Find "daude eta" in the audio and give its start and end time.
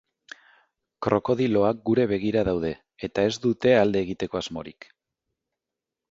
2.47-3.25